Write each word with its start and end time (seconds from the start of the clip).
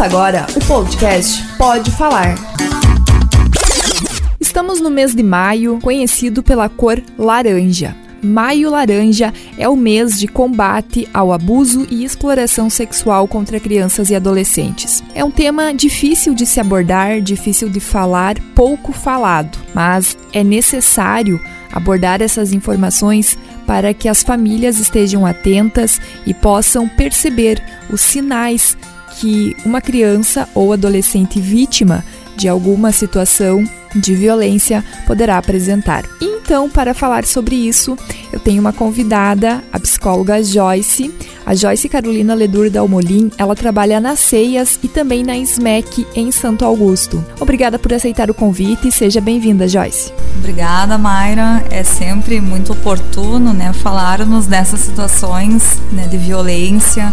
Agora 0.00 0.46
o 0.56 0.64
podcast 0.64 1.44
Pode 1.58 1.90
Falar. 1.90 2.34
Estamos 4.40 4.80
no 4.80 4.88
mês 4.88 5.14
de 5.14 5.22
maio, 5.22 5.78
conhecido 5.82 6.42
pela 6.42 6.70
cor 6.70 7.02
laranja. 7.18 7.94
Maio 8.22 8.70
Laranja 8.70 9.32
é 9.58 9.68
o 9.68 9.76
mês 9.76 10.18
de 10.18 10.26
combate 10.26 11.06
ao 11.12 11.34
abuso 11.34 11.86
e 11.90 12.02
exploração 12.02 12.70
sexual 12.70 13.28
contra 13.28 13.60
crianças 13.60 14.08
e 14.08 14.14
adolescentes. 14.14 15.02
É 15.14 15.22
um 15.22 15.30
tema 15.30 15.74
difícil 15.74 16.34
de 16.34 16.46
se 16.46 16.60
abordar, 16.60 17.20
difícil 17.20 17.68
de 17.68 17.78
falar, 17.78 18.38
pouco 18.54 18.92
falado, 18.92 19.58
mas 19.74 20.16
é 20.32 20.42
necessário 20.42 21.38
abordar 21.70 22.22
essas 22.22 22.54
informações 22.54 23.36
para 23.66 23.92
que 23.92 24.08
as 24.08 24.22
famílias 24.22 24.78
estejam 24.78 25.26
atentas 25.26 26.00
e 26.26 26.32
possam 26.32 26.88
perceber 26.88 27.62
os 27.90 28.00
sinais 28.00 28.76
que 29.20 29.54
uma 29.66 29.82
criança 29.82 30.48
ou 30.54 30.72
adolescente 30.72 31.38
vítima 31.38 32.02
de 32.36 32.48
alguma 32.48 32.90
situação 32.90 33.62
de 33.94 34.14
violência 34.14 34.82
poderá 35.06 35.36
apresentar. 35.36 36.04
Então, 36.22 36.70
para 36.70 36.94
falar 36.94 37.26
sobre 37.26 37.54
isso, 37.54 37.98
eu 38.32 38.40
tenho 38.40 38.60
uma 38.60 38.72
convidada, 38.72 39.62
a 39.70 39.78
psicóloga 39.78 40.42
Joyce. 40.42 41.12
A 41.44 41.54
Joyce 41.54 41.88
Carolina 41.88 42.32
Ledur 42.32 42.70
Dalmolin, 42.70 43.30
ela 43.36 43.54
trabalha 43.54 44.00
na 44.00 44.16
CEIAS 44.16 44.78
e 44.82 44.88
também 44.88 45.22
na 45.22 45.36
SMEC 45.36 46.06
em 46.14 46.30
Santo 46.30 46.64
Augusto. 46.64 47.22
Obrigada 47.40 47.78
por 47.78 47.92
aceitar 47.92 48.30
o 48.30 48.34
convite 48.34 48.88
e 48.88 48.92
seja 48.92 49.20
bem-vinda, 49.20 49.68
Joyce. 49.68 50.12
Obrigada, 50.38 50.96
Mayra. 50.96 51.62
É 51.70 51.82
sempre 51.82 52.40
muito 52.40 52.72
oportuno, 52.72 53.52
né, 53.52 53.72
falarmos 53.72 54.46
dessas 54.46 54.80
situações 54.80 55.78
né, 55.92 56.06
de 56.06 56.16
violência 56.16 57.12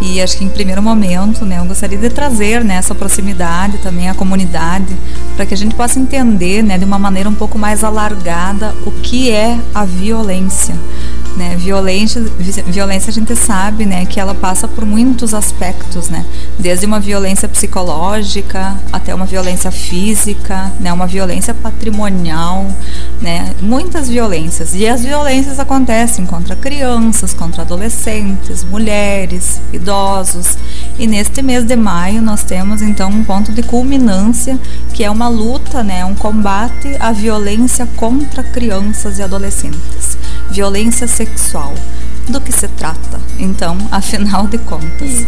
e 0.00 0.20
acho 0.20 0.36
que 0.36 0.44
em 0.44 0.48
primeiro 0.48 0.82
momento, 0.82 1.44
né, 1.44 1.58
eu 1.58 1.64
gostaria 1.64 1.98
de 1.98 2.10
trazer 2.10 2.64
né, 2.64 2.76
essa 2.76 2.94
proximidade 2.94 3.78
também 3.78 4.08
à 4.08 4.14
comunidade, 4.14 4.96
para 5.34 5.46
que 5.46 5.54
a 5.54 5.56
gente 5.56 5.74
possa 5.74 5.98
entender 5.98 6.62
né, 6.62 6.78
de 6.78 6.84
uma 6.84 6.98
maneira 6.98 7.28
um 7.28 7.34
pouco 7.34 7.58
mais 7.58 7.82
alargada 7.82 8.74
o 8.84 8.90
que 8.90 9.30
é 9.30 9.58
a 9.74 9.84
violência. 9.84 10.76
Né? 11.36 11.54
Violência, 11.56 12.22
violência 12.66 13.10
a 13.10 13.12
gente 13.12 13.36
sabe 13.36 13.84
né, 13.84 14.06
que 14.06 14.18
ela 14.18 14.34
passa 14.34 14.66
por 14.66 14.86
muitos 14.86 15.34
aspectos, 15.34 16.08
né? 16.08 16.24
desde 16.58 16.86
uma 16.86 16.98
violência 16.98 17.48
psicológica 17.48 18.76
até 18.92 19.14
uma 19.14 19.26
violência 19.26 19.70
física, 19.70 20.72
né, 20.80 20.92
uma 20.92 21.06
violência 21.06 21.52
patrimonial, 21.54 22.66
né, 23.20 23.54
muitas 23.60 24.08
violências. 24.08 24.74
E 24.74 24.86
as 24.86 25.02
violências 25.02 25.60
acontecem 25.60 26.24
contra 26.24 26.56
crianças, 26.56 27.34
contra 27.34 27.62
adolescentes, 27.62 28.64
mulheres, 28.64 29.60
idosos. 29.72 30.56
E 30.98 31.06
neste 31.06 31.42
mês 31.42 31.64
de 31.64 31.76
maio 31.76 32.22
nós 32.22 32.42
temos 32.42 32.80
então 32.82 33.10
um 33.10 33.24
ponto 33.24 33.52
de 33.52 33.62
culminância 33.62 34.58
que 34.92 35.04
é 35.04 35.10
uma 35.10 35.28
luta, 35.28 35.82
né, 35.82 36.04
um 36.04 36.14
combate 36.14 36.96
à 36.98 37.12
violência 37.12 37.86
contra 37.96 38.42
crianças 38.42 39.18
e 39.18 39.22
adolescentes 39.22 40.16
violência 40.50 41.06
sexual. 41.06 41.25
Do 42.28 42.40
que 42.40 42.52
se 42.52 42.66
trata? 42.68 43.20
Então, 43.38 43.76
afinal 43.90 44.46
de 44.46 44.58
contas, 44.58 45.26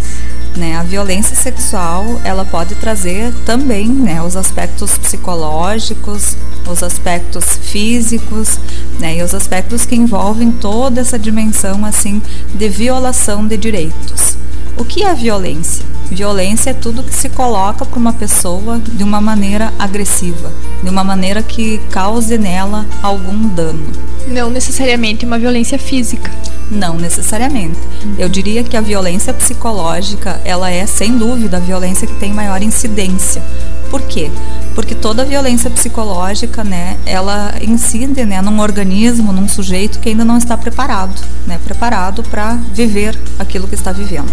né, 0.56 0.76
a 0.76 0.82
violência 0.82 1.36
sexual 1.36 2.20
ela 2.24 2.44
pode 2.44 2.74
trazer 2.74 3.32
também 3.44 3.88
né, 3.88 4.20
os 4.22 4.36
aspectos 4.36 4.98
psicológicos, 4.98 6.36
os 6.66 6.82
aspectos 6.82 7.56
físicos, 7.56 8.58
né, 8.98 9.16
e 9.16 9.22
os 9.22 9.34
aspectos 9.34 9.86
que 9.86 9.94
envolvem 9.94 10.50
toda 10.50 11.00
essa 11.00 11.18
dimensão 11.18 11.84
assim 11.84 12.20
de 12.54 12.68
violação 12.68 13.46
de 13.46 13.56
direitos. 13.56 14.36
O 14.76 14.84
que 14.84 15.04
é 15.04 15.14
violência? 15.14 15.84
Violência 16.10 16.70
é 16.70 16.74
tudo 16.74 17.02
que 17.02 17.14
se 17.14 17.28
coloca 17.28 17.84
para 17.84 17.98
uma 17.98 18.14
pessoa 18.14 18.78
de 18.78 19.04
uma 19.04 19.20
maneira 19.20 19.72
agressiva, 19.78 20.50
de 20.82 20.88
uma 20.88 21.04
maneira 21.04 21.42
que 21.42 21.78
cause 21.90 22.38
nela 22.38 22.86
algum 23.02 23.46
dano. 23.48 23.92
Não 24.26 24.50
necessariamente 24.50 25.26
uma 25.26 25.38
violência 25.38 25.78
física. 25.78 26.30
Não 26.70 26.96
necessariamente. 26.96 27.78
Eu 28.18 28.28
diria 28.28 28.62
que 28.62 28.76
a 28.76 28.80
violência 28.80 29.32
psicológica, 29.32 30.40
ela 30.44 30.70
é 30.70 30.86
sem 30.86 31.16
dúvida 31.16 31.56
a 31.56 31.60
violência 31.60 32.06
que 32.06 32.14
tem 32.14 32.32
maior 32.32 32.62
incidência. 32.62 33.42
Por 33.90 34.02
quê? 34.02 34.30
Porque 34.74 34.94
toda 34.94 35.24
violência 35.24 35.70
psicológica, 35.70 36.62
né, 36.62 36.98
ela 37.06 37.54
incide, 37.62 38.24
né, 38.26 38.42
num 38.42 38.60
organismo, 38.60 39.32
num 39.32 39.48
sujeito 39.48 39.98
que 39.98 40.10
ainda 40.10 40.26
não 40.26 40.36
está 40.36 40.58
preparado, 40.58 41.18
né, 41.46 41.58
preparado 41.64 42.22
para 42.22 42.54
viver 42.74 43.18
aquilo 43.38 43.66
que 43.66 43.74
está 43.74 43.92
vivendo 43.92 44.32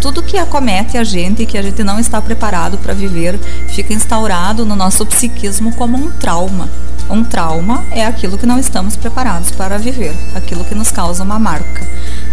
tudo 0.00 0.22
que 0.22 0.36
acomete 0.36 0.96
a 0.96 1.04
gente 1.04 1.42
e 1.42 1.46
que 1.46 1.58
a 1.58 1.62
gente 1.62 1.82
não 1.82 1.98
está 1.98 2.20
preparado 2.20 2.78
para 2.78 2.94
viver 2.94 3.38
fica 3.68 3.92
instaurado 3.92 4.64
no 4.64 4.76
nosso 4.76 5.04
psiquismo 5.06 5.72
como 5.74 5.96
um 5.96 6.10
trauma. 6.10 6.68
Um 7.08 7.22
trauma 7.22 7.84
é 7.90 8.04
aquilo 8.04 8.36
que 8.36 8.46
não 8.46 8.58
estamos 8.58 8.96
preparados 8.96 9.50
para 9.52 9.78
viver, 9.78 10.14
aquilo 10.34 10.64
que 10.64 10.74
nos 10.74 10.90
causa 10.90 11.22
uma 11.22 11.38
marca. 11.38 11.86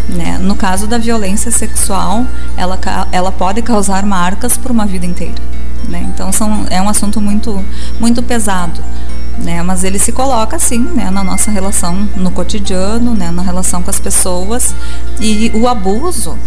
Né? 0.10 0.38
No 0.40 0.56
caso 0.56 0.88
da 0.88 0.98
violência 0.98 1.52
sexual, 1.52 2.26
ela, 2.58 2.80
ela 3.12 3.32
pode 3.32 3.62
causar 3.62 4.04
marcas 4.04 4.58
por 4.58 4.72
uma 4.72 4.86
vida 4.86 5.06
inteira. 5.06 5.42
Né? 5.88 6.06
Então 6.14 6.32
são, 6.32 6.66
é 6.70 6.82
um 6.82 6.90
assunto 6.90 7.22
muito, 7.22 7.64
muito 8.00 8.22
pesado. 8.24 8.84
Né, 9.38 9.64
mas 9.64 9.84
ele 9.84 9.98
se 9.98 10.12
coloca 10.12 10.56
assim, 10.56 10.78
né, 10.78 11.10
na 11.10 11.24
nossa 11.24 11.50
relação 11.50 12.08
no 12.16 12.30
cotidiano, 12.30 13.16
né, 13.16 13.32
na 13.32 13.42
relação 13.42 13.82
com 13.82 13.90
as 13.90 14.00
pessoas 14.00 14.76
e 15.20 15.52
o 15.56 15.68
abuso, 15.68 16.38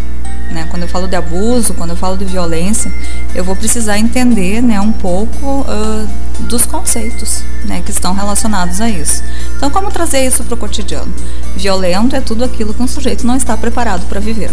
né? 0.51 0.67
Quando 0.71 0.83
eu 0.83 0.89
falo 0.89 1.07
de 1.07 1.17
abuso, 1.17 1.75
quando 1.75 1.91
eu 1.91 1.97
falo 1.97 2.17
de 2.17 2.25
violência, 2.25 2.93
eu 3.35 3.45
vou 3.45 3.57
precisar 3.57 3.99
entender 3.99 4.63
né, 4.63 4.81
um 4.81 4.93
pouco 4.93 5.61
uh, 5.63 6.09
dos 6.45 6.65
conceitos 6.65 7.43
né, 7.65 7.83
que 7.85 7.91
estão 7.91 8.15
relacionados 8.15 8.81
a 8.81 8.89
isso. 8.89 9.23
Então, 9.57 9.71
como 9.71 9.91
trazer 9.91 10.27
isso 10.27 10.45
para 10.45 10.55
o 10.55 10.57
cotidiano? 10.57 11.13
Violento 11.57 12.15
é 12.15 12.21
tudo 12.21 12.45
aquilo 12.45 12.73
que 12.75 12.83
um 12.83 12.89
sujeito 12.89 13.27
não 13.27 13.37
está 13.37 13.57
preparado 13.57 14.07
para 14.07 14.21
viver. 14.21 14.51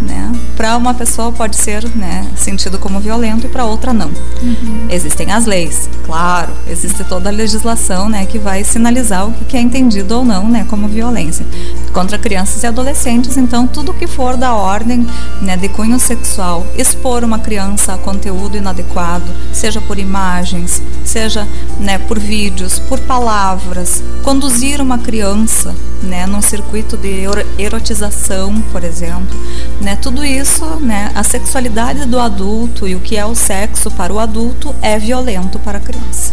Né? 0.00 0.32
Para 0.56 0.76
uma 0.78 0.94
pessoa 0.94 1.30
pode 1.30 1.56
ser 1.56 1.84
né, 1.94 2.26
sentido 2.34 2.78
como 2.78 3.00
violento 3.00 3.46
e 3.46 3.50
para 3.50 3.66
outra 3.66 3.92
não. 3.92 4.08
Uhum. 4.42 4.86
Existem 4.88 5.30
as 5.30 5.44
leis, 5.44 5.90
claro, 6.06 6.52
existe 6.66 7.04
toda 7.04 7.28
a 7.28 7.32
legislação 7.32 8.08
né, 8.08 8.24
que 8.24 8.38
vai 8.38 8.64
sinalizar 8.64 9.28
o 9.28 9.32
que 9.44 9.56
é 9.56 9.60
entendido 9.60 10.16
ou 10.16 10.24
não 10.24 10.48
né, 10.48 10.64
como 10.68 10.88
violência 10.88 11.44
contra 11.92 12.18
crianças 12.18 12.62
e 12.62 12.66
adolescentes. 12.66 13.36
Então, 13.36 13.66
tudo 13.66 13.92
que 13.92 14.06
for 14.06 14.36
da 14.36 14.54
ordem 14.54 15.06
né, 15.42 15.56
de 15.56 15.68
cunho 15.68 15.98
sexual, 15.98 16.66
expor 16.76 17.24
uma 17.24 17.38
criança 17.38 17.94
a 17.94 17.98
conteúdo 17.98 18.56
inadequado, 18.56 19.30
seja 19.52 19.80
por 19.80 19.98
imagens, 19.98 20.82
seja 21.04 21.46
né, 21.78 21.98
por 21.98 22.18
vídeos, 22.18 22.78
por 22.78 22.98
palavras, 23.00 24.02
conduzir 24.22 24.80
uma 24.80 24.98
criança 24.98 25.74
né, 26.02 26.26
num 26.26 26.40
circuito 26.40 26.96
de 26.96 27.24
erotização, 27.58 28.60
por 28.72 28.84
exemplo, 28.84 29.38
né, 29.80 29.89
tudo 29.96 30.24
isso, 30.24 30.64
né, 30.76 31.10
a 31.14 31.22
sexualidade 31.22 32.04
do 32.06 32.18
adulto 32.18 32.86
e 32.86 32.94
o 32.94 33.00
que 33.00 33.16
é 33.16 33.24
o 33.24 33.34
sexo 33.34 33.90
para 33.90 34.12
o 34.12 34.18
adulto 34.18 34.74
é 34.82 34.98
violento 34.98 35.58
para 35.58 35.78
a 35.78 35.80
criança. 35.80 36.32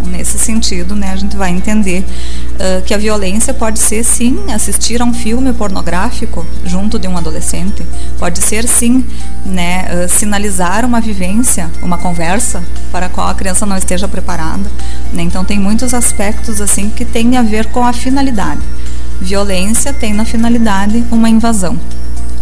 Então, 0.00 0.10
nesse 0.10 0.38
sentido, 0.38 0.94
né, 0.94 1.10
a 1.12 1.16
gente 1.16 1.36
vai 1.36 1.50
entender 1.50 2.04
uh, 2.04 2.82
que 2.82 2.94
a 2.94 2.98
violência 2.98 3.52
pode 3.52 3.78
ser, 3.78 4.02
sim, 4.02 4.50
assistir 4.52 5.00
a 5.02 5.04
um 5.04 5.12
filme 5.12 5.52
pornográfico 5.52 6.46
junto 6.64 6.98
de 6.98 7.06
um 7.06 7.16
adolescente, 7.16 7.84
pode 8.18 8.40
ser, 8.40 8.66
sim, 8.66 9.04
né, 9.44 9.86
uh, 9.92 10.08
sinalizar 10.08 10.84
uma 10.84 11.00
vivência, 11.00 11.70
uma 11.82 11.98
conversa 11.98 12.62
para 12.90 13.06
a 13.06 13.08
qual 13.08 13.28
a 13.28 13.34
criança 13.34 13.66
não 13.66 13.76
esteja 13.76 14.08
preparada. 14.08 14.70
Né? 15.12 15.22
Então, 15.22 15.44
tem 15.44 15.58
muitos 15.58 15.92
aspectos 15.92 16.60
assim 16.60 16.90
que 16.90 17.04
têm 17.04 17.36
a 17.36 17.42
ver 17.42 17.66
com 17.66 17.84
a 17.84 17.92
finalidade. 17.92 18.62
Violência 19.20 19.92
tem 19.92 20.14
na 20.14 20.24
finalidade 20.24 21.04
uma 21.10 21.28
invasão. 21.28 21.78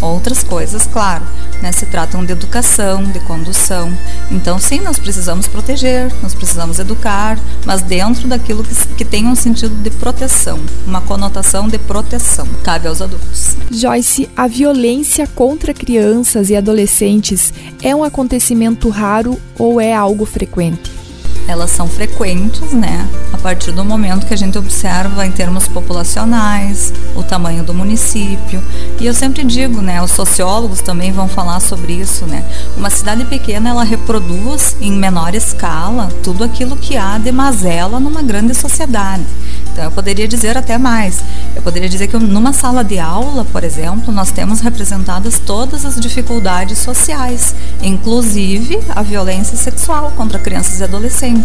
Outras 0.01 0.45
coisas, 0.45 0.87
claro, 0.87 1.25
né, 1.61 1.73
se 1.73 1.87
tratam 1.87 2.25
de 2.25 2.33
educação, 2.33 3.03
de 3.05 3.19
condução. 3.21 3.93
Então, 4.31 4.59
sim, 4.59 4.81
nós 4.81 4.99
precisamos 4.99 5.49
proteger, 5.49 6.13
nós 6.23 6.35
precisamos 6.35 6.79
educar, 6.79 7.39
mas 7.67 7.83
dentro 7.83 8.29
daquilo 8.29 8.63
que, 8.63 8.75
que 8.97 9.05
tem 9.05 9.27
um 9.27 9.35
sentido 9.35 9.75
de 9.83 9.91
proteção, 9.91 10.61
uma 10.87 11.01
conotação 11.01 11.67
de 11.67 11.79
proteção, 11.79 12.47
cabe 12.63 12.87
aos 12.87 13.03
adultos. 13.03 13.57
Joyce, 13.71 14.29
a 14.37 14.47
violência 14.47 15.27
contra 15.27 15.75
crianças 15.75 16.49
e 16.51 16.57
adolescentes 16.57 17.53
é 17.83 17.95
um 17.95 18.05
acontecimento 18.05 18.89
raro 18.89 19.39
ou 19.59 19.81
é 19.81 19.93
algo 19.93 20.25
frequente? 20.25 21.08
Elas 21.49 21.71
são 21.71 21.89
frequentes, 21.89 22.73
né? 22.73 23.09
A 23.33 23.39
partir 23.39 23.73
do 23.73 23.83
momento 23.83 24.27
que 24.27 24.35
a 24.35 24.37
gente 24.37 24.59
observa 24.59 25.27
em 25.27 25.33
termos 25.33 25.67
populacionais, 25.67 26.93
o 27.17 27.23
tamanho 27.23 27.65
do 27.65 27.73
município. 27.73 28.63
E 29.01 29.07
eu 29.07 29.15
sempre 29.15 29.43
digo, 29.45 29.81
né? 29.81 30.03
Os 30.03 30.11
sociólogos 30.11 30.83
também 30.83 31.11
vão 31.11 31.27
falar 31.27 31.59
sobre 31.61 31.95
isso, 31.95 32.27
né? 32.27 32.45
Uma 32.77 32.91
cidade 32.91 33.25
pequena 33.25 33.71
ela 33.71 33.83
reproduz 33.83 34.77
em 34.79 34.93
menor 34.93 35.35
escala 35.35 36.11
tudo 36.23 36.45
aquilo 36.45 36.77
que 36.77 36.99
há 36.99 37.17
de 37.17 37.33
mazela 37.33 37.99
numa 37.99 38.23
grande 38.23 38.55
sociedade. 38.55 39.25
Então 39.73 39.85
eu 39.85 39.93
poderia 39.93 40.27
dizer 40.27 40.59
até 40.59 40.77
mais. 40.77 41.23
Eu 41.55 41.63
poderia 41.63 41.89
dizer 41.89 42.09
que 42.09 42.19
numa 42.19 42.53
sala 42.53 42.83
de 42.83 42.99
aula, 42.99 43.45
por 43.45 43.63
exemplo, 43.63 44.13
nós 44.13 44.31
temos 44.31 44.61
representadas 44.61 45.39
todas 45.39 45.85
as 45.85 46.01
dificuldades 46.01 46.79
sociais, 46.79 47.55
inclusive 47.81 48.81
a 48.89 49.03
violência 49.03 49.57
sexual 49.57 50.13
contra 50.17 50.39
crianças 50.39 50.81
e 50.81 50.85
adolescentes. 50.85 51.38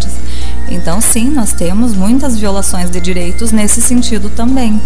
Então, 0.69 1.00
sim, 1.00 1.30
nós 1.30 1.54
temos 1.54 1.94
muitas 1.94 2.38
violações 2.38 2.90
de 2.90 3.00
direitos 3.00 3.51
nesse 3.51 3.81
sentido 3.81 4.30
também. 4.30 4.81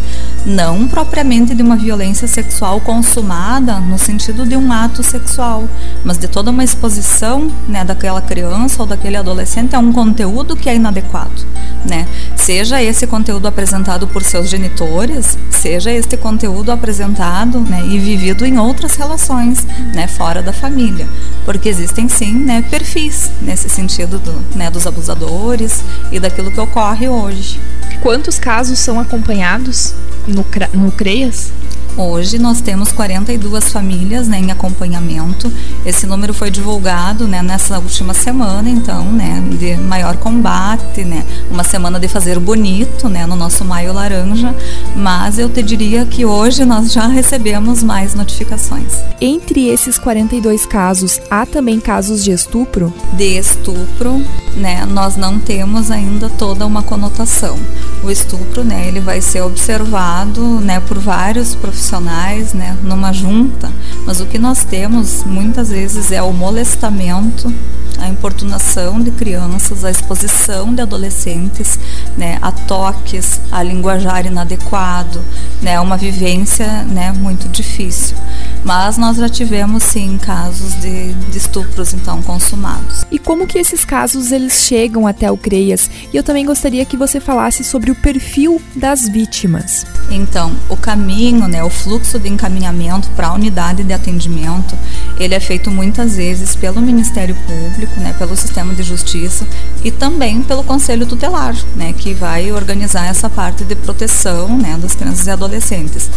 Não 0.46 0.88
propriamente 0.88 1.56
de 1.56 1.62
uma 1.62 1.76
violência 1.76 2.28
sexual 2.28 2.82
consumada 2.82 3.80
no 3.80 3.98
sentido 3.98 4.46
de 4.46 4.56
um 4.56 4.72
ato 4.72 5.04
sexual, 5.04 5.68
mas 6.04 6.18
de 6.18 6.28
toda 6.28 6.52
uma 6.52 6.64
exposição 6.64 7.52
né, 7.68 7.84
daquela 7.84 8.22
criança 8.22 8.82
ou 8.82 8.88
daquele 8.88 9.16
adolescente 9.18 9.76
a 9.76 9.80
um 9.80 9.94
conteúdo 9.94 10.56
que 10.56 10.70
é 10.70 10.76
inadequado. 10.76 11.46
Né? 11.88 12.08
Seja 12.36 12.82
esse 12.82 13.08
conteúdo 13.08 13.48
apresentado 13.48 14.08
por 14.08 14.24
seus 14.24 14.50
genitores, 14.50 15.38
seja 15.50 15.92
este 15.92 16.18
conteúdo 16.18 16.72
apresentado 16.72 17.60
né, 17.62 17.82
e 17.86 17.98
vivido 18.00 18.46
em 18.46 18.58
outras 18.58 18.96
relações, 18.96 19.66
né, 19.94 20.08
fora 20.08 20.42
da 20.42 20.52
família. 20.52 21.08
Porque 21.46 21.70
existem 21.70 22.10
sim 22.10 22.34
né, 22.34 22.62
perfis 22.70 23.32
nesse 23.42 23.70
sentido 23.70 24.20
do, 24.20 24.58
né, 24.58 24.70
dos 24.70 24.86
abusadores 24.98 25.84
e 26.12 26.20
daquilo 26.20 26.52
que 26.52 26.60
ocorre 26.60 27.08
hoje. 27.08 27.60
Quantos 28.02 28.40
casos 28.40 28.80
são 28.80 29.00
acompanhados 29.00 29.94
no, 30.28 30.46
no 30.74 30.92
CREAS? 30.92 31.52
Hoje 31.98 32.38
nós 32.38 32.62
temos 32.62 32.92
42 32.92 33.72
famílias 33.72 34.28
né, 34.28 34.38
em 34.38 34.52
acompanhamento. 34.52 35.52
Esse 35.84 36.06
número 36.06 36.32
foi 36.32 36.52
divulgado 36.52 37.28
né, 37.28 37.42
nessa 37.42 37.80
última 37.80 38.14
semana, 38.14 38.70
então, 38.70 39.12
né, 39.12 39.44
de 39.60 39.76
maior 39.78 40.16
combate, 40.18 41.04
né, 41.04 41.26
uma 41.50 41.64
semana 41.64 42.00
de 42.00 42.08
fazer 42.08 42.38
bonito, 42.38 43.10
né, 43.10 43.26
no 43.26 43.36
nosso 43.36 43.66
Maio 43.66 43.94
Laranja. 43.94 44.56
Mas 44.96 45.40
eu 45.40 45.50
te 45.50 45.64
diria 45.64 46.06
que 46.06 46.24
hoje 46.24 46.66
nós 46.66 46.94
já 46.94 47.08
recebemos 47.08 47.82
mais 47.82 48.14
notificações. 48.14 48.94
Entre 49.20 49.68
esses 49.68 49.98
42 49.98 50.68
casos, 50.68 51.20
há 51.32 51.48
também 51.48 51.80
casos 51.80 52.24
de 52.24 52.32
estupro? 52.32 52.94
De 53.14 53.40
estupro, 53.40 54.24
né, 54.58 54.86
nós 54.86 55.16
não 55.16 55.40
temos 55.40 55.92
ainda 55.92 56.30
toda 56.30 56.66
uma 56.66 56.82
conotação. 56.82 57.58
O 58.04 58.10
estupro, 58.10 58.64
né, 58.64 58.88
ele 58.88 59.00
vai 59.00 59.22
ser 59.22 59.42
observado, 59.42 60.60
né, 60.60 60.80
por 60.80 60.98
vários 60.98 61.56
profissionais, 61.56 62.54
né, 62.54 62.76
numa 62.84 63.14
junta, 63.14 63.72
mas 64.06 64.20
o 64.20 64.26
que 64.26 64.40
nós 64.40 64.64
temos 64.64 65.24
muitas 65.24 65.70
vezes 65.70 66.12
é 66.12 66.22
o 66.22 66.34
molestamento 66.34 67.54
a 68.00 68.08
importunação 68.08 69.00
de 69.02 69.12
crianças, 69.12 69.84
a 69.84 69.90
exposição 69.90 70.74
de 70.74 70.82
adolescentes 70.82 71.80
né, 72.16 72.38
a 72.42 72.52
toques, 72.52 73.42
a 73.52 73.64
linguajar 73.64 74.26
inadequado, 74.26 75.22
né, 75.62 75.80
uma 75.80 75.98
vivência 75.98 76.84
né, 76.84 77.12
muito 77.12 77.48
difícil. 77.50 78.16
Mas 78.68 78.98
nós 78.98 79.16
já 79.16 79.30
tivemos 79.30 79.82
sim 79.82 80.18
casos 80.18 80.74
de, 80.82 81.14
de, 81.14 81.38
estupros 81.38 81.94
então 81.94 82.22
consumados. 82.22 83.06
E 83.10 83.18
como 83.18 83.48
que 83.48 83.58
esses 83.58 83.86
casos 83.86 84.34
eles 84.34 84.56
chegam 84.56 85.08
até 85.08 85.32
o 85.32 85.38
CREAS? 85.38 85.90
E 86.12 86.18
eu 86.18 86.22
também 86.22 86.46
gostaria 86.46 86.84
que 86.84 86.98
você 86.98 87.22
falasse 87.22 87.64
sobre 87.64 87.92
o 87.92 87.96
perfil 87.96 88.62
das 88.76 89.08
vítimas. 89.08 89.86
Então, 90.12 90.54
o 90.68 90.76
caminho, 90.76 91.48
né, 91.48 91.64
o 91.64 91.70
fluxo 91.70 92.20
de 92.20 92.28
encaminhamento 92.28 93.10
para 93.12 93.28
a 93.28 93.34
unidade 93.34 93.86
de 93.86 93.94
atendimento, 93.94 94.78
ele 95.18 95.34
é 95.34 95.40
feito 95.40 95.72
muitas 95.72 96.18
vezes 96.18 96.54
pelo 96.54 96.82
Ministério 96.82 97.38
Público, 97.48 97.98
né, 98.02 98.14
pelo 98.18 98.36
sistema 98.36 98.74
de 98.74 98.84
justiça 98.84 99.48
e 99.82 99.92
também 99.92 100.42
pelo 100.42 100.62
Conselho 100.62 101.06
Tutelar, 101.06 101.56
né, 101.74 101.94
que 101.94 102.14
vai 102.14 102.52
organizar 102.52 103.06
essa 103.06 103.30
parte 103.30 103.64
de 103.64 103.76
proteção, 103.76 104.58
né, 104.58 104.78
das 104.78 104.94
crianças 104.94 105.26
e 105.26 105.32
adolescentes. 105.32 106.10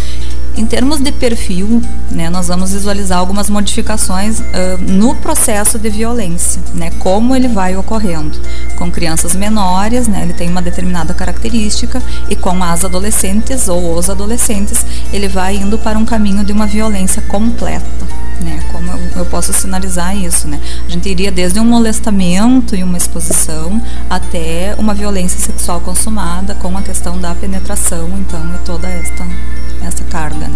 Em 0.60 0.66
termos 0.66 1.00
de 1.00 1.10
perfil, 1.10 1.80
né, 2.10 2.28
nós 2.28 2.48
vamos 2.48 2.72
visualizar 2.72 3.18
algumas 3.18 3.48
modificações 3.48 4.40
uh, 4.40 4.44
no 4.86 5.14
processo 5.14 5.78
de 5.78 5.88
violência, 5.88 6.60
né, 6.74 6.90
como 6.98 7.34
ele 7.34 7.48
vai 7.48 7.74
ocorrendo. 7.78 8.38
Com 8.76 8.90
crianças 8.90 9.34
menores, 9.34 10.06
né, 10.06 10.20
ele 10.22 10.34
tem 10.34 10.50
uma 10.50 10.60
determinada 10.60 11.14
característica, 11.14 12.02
e 12.28 12.36
com 12.36 12.62
as 12.62 12.84
adolescentes 12.84 13.68
ou 13.68 13.96
os 13.96 14.10
adolescentes, 14.10 14.84
ele 15.14 15.28
vai 15.28 15.56
indo 15.56 15.78
para 15.78 15.98
um 15.98 16.04
caminho 16.04 16.44
de 16.44 16.52
uma 16.52 16.66
violência 16.66 17.22
completa 17.22 18.20
né? 18.40 18.62
Como 18.72 18.90
eu, 18.90 18.98
eu, 19.16 19.26
posso 19.26 19.52
sinalizar 19.52 20.16
isso, 20.16 20.48
né? 20.48 20.60
A 20.86 20.88
gente 20.88 21.08
iria 21.08 21.30
desde 21.30 21.60
um 21.60 21.64
molestamento 21.64 22.74
e 22.74 22.82
uma 22.82 22.96
exposição 22.96 23.80
até 24.08 24.74
uma 24.78 24.94
violência 24.94 25.38
sexual 25.38 25.80
consumada 25.80 26.54
com 26.54 26.76
a 26.76 26.82
questão 26.82 27.18
da 27.18 27.34
penetração, 27.34 28.08
então, 28.18 28.40
e 28.54 28.58
toda 28.64 28.88
esta, 28.88 29.26
né? 30.34 30.48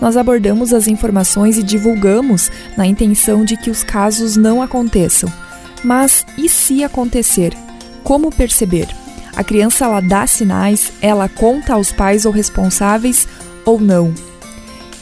Nós 0.00 0.16
abordamos 0.16 0.72
as 0.72 0.86
informações 0.86 1.56
e 1.56 1.62
divulgamos 1.62 2.50
na 2.76 2.86
intenção 2.86 3.44
de 3.44 3.56
que 3.56 3.70
os 3.70 3.82
casos 3.82 4.36
não 4.36 4.60
aconteçam. 4.60 5.32
Mas 5.82 6.26
e 6.36 6.48
se 6.48 6.82
acontecer? 6.82 7.54
Como 8.02 8.30
perceber? 8.30 8.88
A 9.36 9.42
criança 9.42 9.84
ela 9.84 10.00
dá 10.00 10.26
sinais, 10.26 10.92
ela 11.00 11.28
conta 11.28 11.74
aos 11.74 11.90
pais 11.90 12.24
ou 12.24 12.32
responsáveis 12.32 13.26
ou 13.64 13.80
não? 13.80 14.14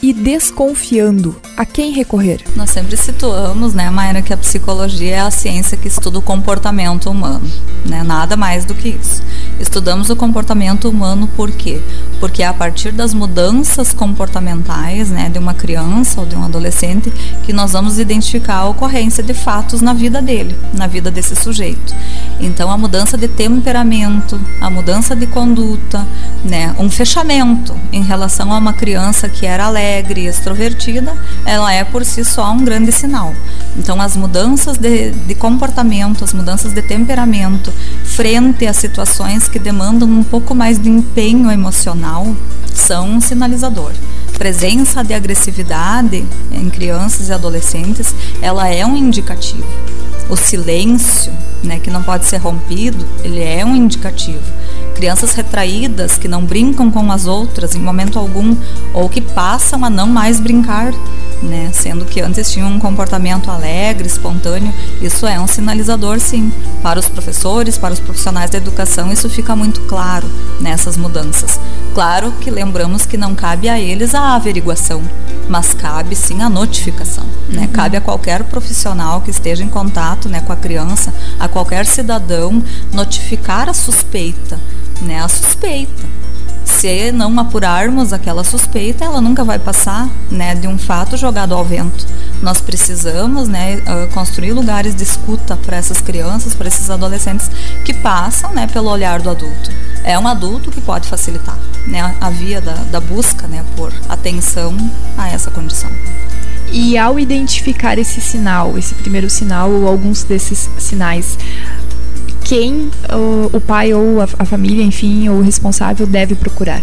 E 0.03 0.11
desconfiando, 0.11 1.33
a 1.55 1.65
quem 1.65 1.93
recorrer? 1.93 2.41
Nós 2.57 2.71
sempre 2.71 2.97
situamos, 2.97 3.73
né, 3.73 3.89
Mayra, 3.89 4.21
que 4.21 4.33
a 4.33 4.37
psicologia 4.37 5.15
é 5.15 5.19
a 5.21 5.31
ciência 5.31 5.77
que 5.77 5.87
estuda 5.87 6.19
o 6.19 6.21
comportamento 6.21 7.09
humano, 7.09 7.49
né? 7.85 8.03
Nada 8.03 8.35
mais 8.35 8.65
do 8.65 8.75
que 8.75 8.89
isso. 8.89 9.23
Estudamos 9.61 10.09
o 10.09 10.15
comportamento 10.17 10.89
humano 10.89 11.29
por 11.37 11.49
quê? 11.51 11.81
Porque 12.19 12.43
é 12.43 12.47
a 12.47 12.53
partir 12.53 12.91
das 12.91 13.13
mudanças 13.13 13.93
comportamentais, 13.93 15.09
né, 15.09 15.29
de 15.29 15.39
uma 15.39 15.53
criança 15.53 16.19
ou 16.19 16.27
de 16.27 16.35
um 16.35 16.43
adolescente, 16.43 17.09
que 17.43 17.53
nós 17.53 17.71
vamos 17.71 17.97
identificar 17.97 18.55
a 18.55 18.67
ocorrência 18.67 19.23
de 19.23 19.33
fatos 19.33 19.79
na 19.79 19.93
vida 19.93 20.21
dele, 20.21 20.53
na 20.73 20.85
vida 20.85 21.09
desse 21.09 21.33
sujeito. 21.33 21.95
Então, 22.41 22.69
a 22.69 22.77
mudança 22.77 23.17
de 23.17 23.29
temperamento, 23.29 24.37
a 24.59 24.69
mudança 24.69 25.15
de 25.15 25.27
conduta, 25.27 26.05
né, 26.43 26.75
um 26.77 26.89
fechamento 26.89 27.73
em 27.89 28.03
relação 28.03 28.51
a 28.51 28.57
uma 28.57 28.73
criança 28.73 29.29
que 29.29 29.45
era 29.45 29.67
alegre, 29.67 29.92
extrovertida, 30.01 31.15
ela 31.45 31.73
é 31.73 31.83
por 31.83 32.03
si 32.05 32.23
só 32.23 32.51
um 32.51 32.63
grande 32.63 32.91
sinal. 32.91 33.33
Então, 33.77 34.01
as 34.01 34.15
mudanças 34.15 34.77
de, 34.77 35.11
de 35.11 35.35
comportamento, 35.35 36.23
as 36.23 36.33
mudanças 36.33 36.73
de 36.73 36.81
temperamento, 36.81 37.71
frente 38.03 38.65
a 38.65 38.73
situações 38.73 39.47
que 39.47 39.59
demandam 39.59 40.07
um 40.07 40.23
pouco 40.23 40.55
mais 40.55 40.79
de 40.79 40.89
empenho 40.89 41.51
emocional, 41.51 42.35
são 42.73 43.09
um 43.09 43.21
sinalizador 43.21 43.91
presença 44.37 45.03
de 45.03 45.13
agressividade 45.13 46.25
em 46.51 46.69
crianças 46.69 47.29
e 47.29 47.33
adolescentes, 47.33 48.13
ela 48.41 48.67
é 48.67 48.85
um 48.85 48.97
indicativo. 48.97 49.63
O 50.29 50.35
silêncio, 50.35 51.31
né, 51.63 51.79
que 51.79 51.91
não 51.91 52.01
pode 52.01 52.25
ser 52.25 52.37
rompido, 52.37 53.05
ele 53.23 53.41
é 53.41 53.65
um 53.65 53.75
indicativo. 53.75 54.41
Crianças 54.95 55.33
retraídas 55.33 56.17
que 56.17 56.27
não 56.27 56.45
brincam 56.45 56.89
com 56.89 57.11
as 57.11 57.25
outras 57.25 57.75
em 57.75 57.79
momento 57.79 58.17
algum 58.17 58.55
ou 58.93 59.09
que 59.09 59.21
passam 59.21 59.83
a 59.83 59.89
não 59.89 60.07
mais 60.07 60.39
brincar, 60.39 60.93
né, 61.41 61.69
sendo 61.73 62.05
que 62.05 62.21
antes 62.21 62.51
tinham 62.51 62.69
um 62.69 62.79
comportamento 62.79 63.51
alegre, 63.51 64.07
espontâneo, 64.07 64.73
isso 65.01 65.25
é 65.25 65.39
um 65.39 65.47
sinalizador 65.47 66.19
sim. 66.19 66.51
Para 66.81 66.99
os 66.99 67.07
professores, 67.07 67.77
para 67.77 67.93
os 67.93 67.99
profissionais 67.99 68.49
da 68.49 68.57
educação, 68.57 69.11
isso 69.11 69.29
fica 69.29 69.55
muito 69.55 69.81
claro 69.81 70.27
nessas 70.61 70.95
mudanças. 70.95 71.59
Claro 71.93 72.31
que 72.39 72.49
lembramos 72.49 73.05
que 73.05 73.17
não 73.17 73.35
cabe 73.35 73.67
a 73.67 73.79
eles 73.79 74.15
a 74.15 74.35
averiguação, 74.35 75.01
mas 75.47 75.73
cabe 75.73 76.15
sim 76.15 76.41
a 76.41 76.49
notificação. 76.49 77.25
Né? 77.49 77.61
Uhum. 77.61 77.67
Cabe 77.67 77.97
a 77.97 78.01
qualquer 78.01 78.43
profissional 78.43 79.21
que 79.21 79.31
esteja 79.31 79.63
em 79.63 79.69
contato 79.69 80.29
né, 80.29 80.41
com 80.41 80.51
a 80.51 80.55
criança, 80.55 81.13
a 81.39 81.47
qualquer 81.47 81.85
cidadão, 81.85 82.63
notificar 82.91 83.69
a 83.69 83.73
suspeita. 83.73 84.59
Né, 85.01 85.21
a 85.21 85.27
suspeita. 85.27 86.03
Se 86.65 87.11
não 87.11 87.37
apurarmos 87.39 88.13
aquela 88.13 88.43
suspeita, 88.43 89.03
ela 89.03 89.19
nunca 89.19 89.43
vai 89.43 89.59
passar 89.59 90.09
né, 90.31 90.55
de 90.55 90.67
um 90.67 90.77
fato 90.77 91.17
jogado 91.17 91.53
ao 91.53 91.63
vento. 91.63 92.05
Nós 92.43 92.59
precisamos 92.59 93.47
né, 93.47 93.81
ah, 93.85 94.07
construir 94.13 94.51
lugares 94.51 94.93
de 94.93 95.01
escuta 95.01 95.55
para 95.55 95.77
essas 95.77 95.99
crianças, 95.99 96.53
para 96.53 96.67
esses 96.67 96.89
adolescentes 96.89 97.49
que 97.85 97.93
passam 97.93 98.53
né, 98.53 98.67
pelo 98.67 98.89
olhar 98.89 99.21
do 99.21 99.29
adulto. 99.29 99.71
É 100.03 100.19
um 100.19 100.27
adulto 100.27 100.69
que 100.69 100.81
pode 100.81 101.07
facilitar 101.07 101.57
né, 101.87 102.13
a 102.19 102.29
via 102.29 102.59
da, 102.59 102.73
da 102.73 102.99
busca 102.99 103.47
né, 103.47 103.63
por 103.77 103.93
atenção 104.09 104.75
a 105.17 105.29
essa 105.29 105.49
condição. 105.49 105.89
E 106.69 106.97
ao 106.97 107.17
identificar 107.17 107.97
esse 107.97 108.19
sinal, 108.19 108.77
esse 108.77 108.93
primeiro 108.95 109.29
sinal 109.29 109.71
ou 109.71 109.87
alguns 109.87 110.23
desses 110.23 110.69
sinais, 110.77 111.37
quem 112.43 112.91
o, 113.09 113.55
o 113.55 113.61
pai 113.61 113.93
ou 113.93 114.19
a, 114.19 114.27
a, 114.37 114.43
família, 114.43 114.83
enfim, 114.83 115.29
ou 115.29 115.37
o 115.37 115.41
responsável 115.41 116.05
deve 116.05 116.35
procurar? 116.35 116.81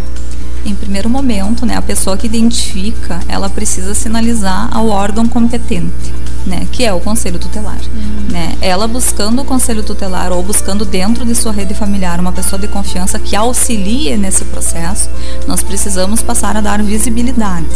Em 0.64 0.75
primeiro 0.75 1.09
momento, 1.09 1.64
né, 1.64 1.76
a 1.76 1.83
pessoa 1.83 2.17
que 2.17 2.26
identifica, 2.26 3.21
ela 3.29 3.49
precisa 3.49 3.95
sinalizar 3.95 4.69
ao 4.71 4.88
órgão 4.88 5.26
competente, 5.26 6.12
né, 6.47 6.67
que 6.71 6.85
é 6.85 6.93
o 6.93 7.00
conselho 7.00 7.38
tutelar. 7.38 7.79
Uhum. 7.95 8.31
Né? 8.31 8.57
Ela 8.61 8.87
buscando 8.87 9.40
o 9.40 9.45
conselho 9.45 9.83
tutelar 9.83 10.33
ou 10.33 10.43
buscando 10.43 10.85
dentro 10.85 11.25
de 11.25 11.35
sua 11.35 11.50
rede 11.50 11.73
familiar 11.73 12.21
uma 12.21 12.31
pessoa 12.31 12.61
de 12.61 12.69
confiança 12.69 13.19
que 13.19 13.35
auxilie 13.35 14.17
nesse 14.19 14.45
processo, 14.45 15.09
nós 15.47 15.62
precisamos 15.62 16.23
passar 16.23 16.57
a 16.57 16.61
dar 16.61 16.83
visibilidade. 16.83 17.67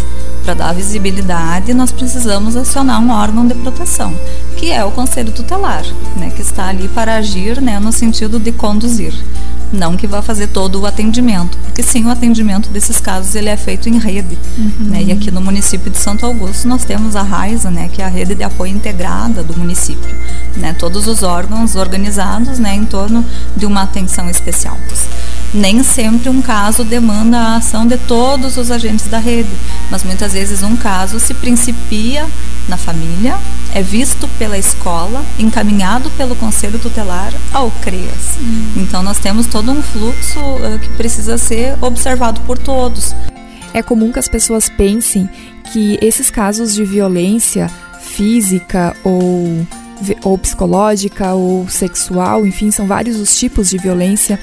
Para 0.45 0.53
dar 0.53 0.75
visibilidade, 0.75 1.73
nós 1.73 1.91
precisamos 1.91 2.55
acionar 2.55 3.01
um 3.01 3.11
órgão 3.11 3.47
de 3.47 3.55
proteção, 3.55 4.15
que 4.59 4.71
é 4.71 4.85
o 4.85 4.91
conselho 4.91 5.33
tutelar, 5.33 5.85
né, 6.17 6.31
que 6.31 6.43
está 6.43 6.69
ali 6.69 6.87
para 6.89 7.17
agir 7.17 7.63
né, 7.63 7.81
no 7.81 7.93
sentido 7.93 8.39
de 8.39 8.53
conduzir 8.53 9.15
não 9.73 9.97
que 9.97 10.07
vá 10.07 10.23
fazer 10.23 10.49
todo 10.49 10.81
o 10.81 10.87
atendimento, 10.87 11.57
porque 11.59 11.83
sim, 11.83 12.05
o 12.05 12.11
atendimento 12.11 12.69
desses 12.71 12.99
casos 12.99 13.35
ele 13.35 13.49
é 13.49 13.57
feito 13.57 13.89
em 13.89 13.99
rede, 13.99 14.39
uhum. 14.57 14.87
né? 14.87 15.03
E 15.03 15.13
aqui 15.13 15.31
no 15.31 15.41
município 15.41 15.91
de 15.91 15.99
Santo 15.99 16.25
Augusto 16.25 16.69
nós 16.69 16.85
temos 16.85 17.17
a 17.17 17.23
RAISA, 17.23 17.71
né, 17.71 17.89
que 17.93 18.01
é 18.01 18.05
a 18.05 18.09
rede 18.09 18.35
de 18.35 18.43
apoio 18.43 18.73
integrada 18.73 19.43
do 19.43 19.57
município, 19.57 20.15
né? 20.57 20.75
Todos 20.79 21.07
os 21.07 21.23
órgãos 21.23 21.77
organizados, 21.77 22.59
né, 22.59 22.75
em 22.75 22.85
torno 22.85 23.25
de 23.57 23.67
uma 23.67 23.83
atenção 23.83 24.29
especial 24.31 24.77
nem 25.55 25.85
sempre 25.85 26.29
um 26.29 26.43
caso 26.43 26.83
demanda 26.83 27.39
a 27.39 27.57
ação 27.57 27.87
de 27.87 27.97
todos 27.97 28.57
os 28.57 28.73
agentes 28.73 29.07
da 29.07 29.19
rede, 29.19 29.51
mas 29.89 30.03
muitas 30.03 30.33
vezes 30.33 30.65
um 30.65 30.77
caso 30.77 31.21
se 31.21 31.33
principia 31.33 32.27
na 32.69 32.77
família, 32.77 33.39
é 33.75 33.83
visto 33.83 34.29
pela 34.39 34.57
escola, 34.57 35.25
encaminhado 35.39 36.09
pelo 36.11 36.37
conselho 36.37 36.79
tutelar 36.79 37.33
ao 37.53 37.71
CREAS. 37.71 38.39
Hum. 38.41 38.73
Então 38.77 39.03
nós 39.03 39.19
temos 39.19 39.47
todo 39.47 39.71
um 39.71 39.83
fluxo 39.83 40.41
uh, 40.41 40.79
que 40.79 40.89
precisa 40.91 41.37
ser 41.37 41.77
observado 41.83 42.41
por 42.43 42.57
todos. 42.57 43.15
É 43.73 43.83
comum 43.83 44.13
que 44.13 44.21
as 44.21 44.29
pessoas 44.29 44.69
pensem 44.69 45.29
que 45.73 45.99
esses 46.01 46.31
casos 46.31 46.75
de 46.75 46.85
violência 46.85 47.69
física 48.01 48.97
ou, 49.03 49.67
ou 50.23 50.39
psicológica 50.39 51.35
ou 51.35 51.69
sexual, 51.69 52.47
enfim, 52.47 52.71
são 52.71 52.87
vários 52.87 53.19
os 53.19 53.37
tipos 53.37 53.71
de 53.71 53.79
violência 53.79 54.39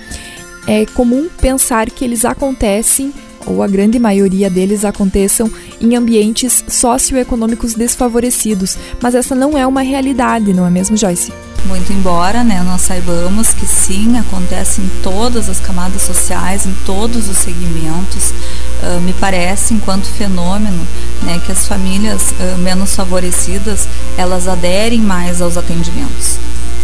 é 0.68 0.86
comum 0.86 1.28
pensar 1.42 1.90
que 1.90 2.06
eles 2.06 2.26
acontecem, 2.26 3.14
ou 3.46 3.64
a 3.64 3.68
grande 3.68 4.00
maioria 4.00 4.50
deles 4.50 4.86
aconteçam, 4.86 5.52
em 5.80 5.96
ambientes 5.96 6.64
socioeconômicos 6.68 7.74
desfavorecidos, 7.74 8.78
mas 9.02 9.16
essa 9.16 9.36
não 9.36 9.58
é 9.58 9.66
uma 9.66 9.82
realidade, 9.82 10.54
não 10.54 10.66
é 10.66 10.70
mesmo, 10.70 10.96
Joyce? 10.96 11.34
Muito 11.66 11.94
embora 11.94 12.44
né, 12.44 12.62
nós 12.64 12.82
saibamos 12.82 13.54
que 13.54 13.68
sim, 13.68 14.18
acontece 14.18 14.82
em 14.82 14.90
todas 15.04 15.48
as 15.48 15.60
camadas 15.60 16.02
sociais, 16.02 16.66
em 16.66 16.74
todos 16.86 17.30
os 17.30 17.38
segmentos, 17.38 18.34
uh, 18.82 19.00
me 19.02 19.14
parece, 19.14 19.74
enquanto 19.74 20.06
fenômeno, 20.06 20.88
né, 21.22 21.40
que 21.46 21.52
as 21.52 21.68
famílias 21.68 22.32
uh, 22.32 22.58
menos 22.60 22.96
favorecidas, 22.96 23.88
elas 24.18 24.48
aderem 24.48 25.02
mais 25.02 25.42
aos 25.42 25.56
atendimentos. 25.56 26.40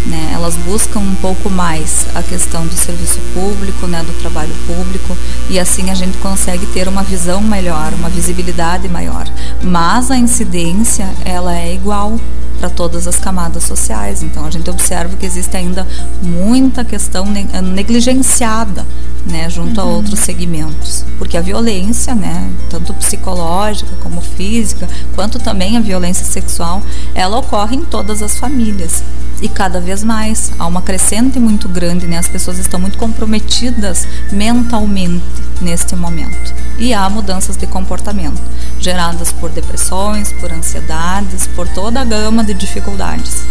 Né? 0.08 0.32
Elas 0.34 0.56
buscam 0.56 1.00
um 1.00 1.16
pouco 1.16 1.50
mais 1.50 2.08
a 2.16 2.24
questão 2.24 2.66
do 2.66 2.78
serviço 2.78 3.20
público, 3.34 3.88
né, 3.88 4.02
do 4.04 4.14
trabalho 4.22 4.54
público, 4.66 5.18
e 5.50 5.60
assim 5.60 5.90
a 5.90 5.94
gente 5.94 6.18
consegue 6.20 6.66
ter 6.68 6.88
uma 6.88 7.04
visão 7.04 7.42
melhor, 7.42 7.94
uma 7.94 8.08
visibilidade 8.08 8.88
maior. 8.88 9.28
Mas 9.62 10.10
a 10.10 10.18
incidência, 10.18 11.10
ela 11.26 11.54
é 11.58 11.74
igual 11.74 12.18
para 12.58 12.70
todas 12.70 13.06
as 13.06 13.18
camadas 13.18 13.64
sociais. 13.64 14.24
Então 14.24 14.46
a 14.46 14.50
gente 14.50 14.70
observa 14.70 15.16
que 15.16 15.26
existe 15.26 15.56
ainda 15.58 15.86
muita 16.22 16.86
questão 16.86 17.26
negligenciada, 17.26 18.86
né, 19.28 19.50
junto 19.50 19.80
uhum. 19.80 19.88
a 19.88 19.90
outros 19.90 20.20
segmentos, 20.20 21.06
porque 21.18 21.38
a 21.38 21.42
violência, 21.42 22.16
né, 22.16 22.52
tanto 22.70 22.94
psicológica 22.94 23.96
como 24.02 24.22
física, 24.22 24.88
quanto 25.16 25.40
também 25.40 25.78
a 25.78 25.80
violência 25.80 26.26
sexual, 26.26 26.82
ela 27.14 27.38
ocorre 27.38 27.76
em 27.76 27.84
todas 27.84 28.22
as 28.22 28.38
famílias 28.38 29.04
e 29.42 29.48
cada 29.48 29.80
vez 29.80 30.04
mais 30.04 30.52
há 30.58 30.66
uma 30.66 30.82
crescente 30.82 31.40
muito 31.40 31.70
grande, 31.70 32.08
né? 32.08 32.18
As 32.18 32.28
pessoas 32.28 32.58
estão 32.58 32.80
muito 32.80 32.98
comprometidas 32.98 34.08
mentalmente 34.32 35.24
neste 35.62 35.96
momento 35.96 36.54
e 36.78 36.94
há 36.94 37.10
mudanças 37.10 37.56
de 37.56 37.68
comportamento 37.68 38.42
geradas 38.80 39.32
por 39.32 39.50
depressões, 39.50 40.32
por 40.34 40.52
ansiedades, 40.52 41.48
por 41.48 41.68
toda 41.68 42.02
a 42.02 42.06
gama 42.06 42.44
de 42.44 42.54
dificuldades. 42.54 43.44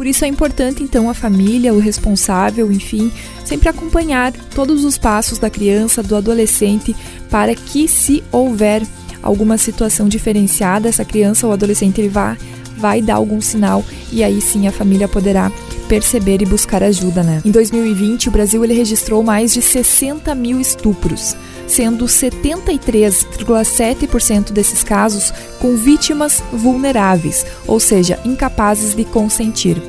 Por 0.00 0.06
isso 0.06 0.24
é 0.24 0.28
importante 0.28 0.82
então 0.82 1.10
a 1.10 1.12
família, 1.12 1.74
o 1.74 1.78
responsável, 1.78 2.72
enfim, 2.72 3.12
sempre 3.44 3.68
acompanhar 3.68 4.32
todos 4.32 4.82
os 4.82 4.96
passos 4.96 5.38
da 5.38 5.50
criança, 5.50 6.02
do 6.02 6.16
adolescente, 6.16 6.96
para 7.28 7.54
que 7.54 7.86
se 7.86 8.24
houver 8.32 8.82
alguma 9.22 9.58
situação 9.58 10.08
diferenciada, 10.08 10.88
essa 10.88 11.04
criança 11.04 11.46
ou 11.46 11.52
adolescente 11.52 12.00
ele 12.00 12.08
vá 12.08 12.34
vai 12.78 13.02
dar 13.02 13.16
algum 13.16 13.42
sinal 13.42 13.84
e 14.10 14.24
aí 14.24 14.40
sim 14.40 14.66
a 14.66 14.72
família 14.72 15.06
poderá 15.06 15.52
perceber 15.90 16.40
e 16.40 16.46
buscar 16.46 16.82
ajuda, 16.84 17.24
né? 17.24 17.42
Em 17.44 17.50
2020, 17.50 18.28
o 18.28 18.30
Brasil 18.30 18.62
ele 18.62 18.74
registrou 18.74 19.24
mais 19.24 19.52
de 19.52 19.60
60 19.60 20.32
mil 20.36 20.60
estupros, 20.60 21.34
sendo 21.66 22.04
73,7% 22.04 24.52
desses 24.52 24.84
casos 24.84 25.34
com 25.58 25.74
vítimas 25.74 26.44
vulneráveis, 26.52 27.44
ou 27.66 27.80
seja, 27.80 28.20
incapazes 28.24 28.94
de 28.94 29.04
consentir. 29.04 29.82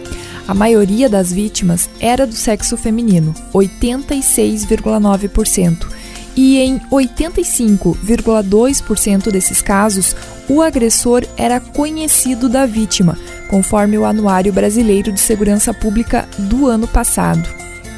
A 0.48 0.56
maioria 0.56 1.08
das 1.08 1.32
vítimas 1.32 1.88
era 2.00 2.26
do 2.26 2.34
sexo 2.34 2.76
feminino, 2.76 3.36
86,9%, 3.54 5.86
e 6.36 6.60
em 6.60 6.80
85,2% 6.92 9.32
desses 9.32 9.62
casos, 9.62 10.14
o 10.48 10.62
agressor 10.62 11.26
era 11.38 11.60
conhecido 11.60 12.48
da 12.50 12.66
vítima, 12.66 13.18
conforme 13.50 13.98
o 13.98 14.06
Anuário 14.06 14.54
Brasileiro 14.54 15.12
de 15.12 15.20
Segurança 15.20 15.74
Pública 15.74 16.30
do 16.38 16.68
ano 16.68 16.88
passado. 16.88 17.50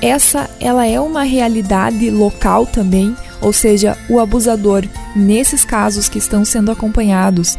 Essa 0.01 0.49
ela 0.59 0.83
é 0.85 0.99
uma 0.99 1.23
realidade 1.23 2.09
local 2.09 2.65
também, 2.65 3.15
ou 3.39 3.53
seja, 3.53 3.95
o 4.09 4.19
abusador 4.19 4.83
nesses 5.15 5.63
casos 5.63 6.09
que 6.09 6.17
estão 6.17 6.43
sendo 6.43 6.71
acompanhados 6.71 7.57